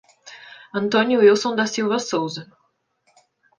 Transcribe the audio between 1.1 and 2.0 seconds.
Ilson da Silva